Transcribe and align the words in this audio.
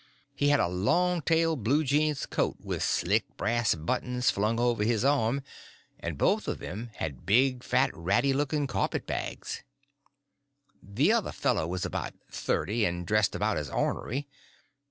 He 0.33 0.49
had 0.49 0.59
an 0.59 0.65
old 0.65 0.77
long 0.77 1.21
tailed 1.21 1.63
blue 1.63 1.83
jeans 1.83 2.25
coat 2.25 2.57
with 2.59 2.81
slick 2.81 3.23
brass 3.37 3.75
buttons 3.75 4.31
flung 4.31 4.59
over 4.59 4.83
his 4.83 5.05
arm, 5.05 5.43
and 5.99 6.17
both 6.17 6.47
of 6.47 6.57
them 6.57 6.89
had 6.95 7.27
big, 7.27 7.61
fat, 7.61 7.91
ratty 7.95 8.33
looking 8.33 8.65
carpet 8.65 9.05
bags. 9.05 9.61
The 10.81 11.11
other 11.11 11.31
fellow 11.31 11.67
was 11.67 11.85
about 11.85 12.15
thirty, 12.31 12.83
and 12.83 13.05
dressed 13.05 13.35
about 13.35 13.57
as 13.57 13.69
ornery. 13.69 14.27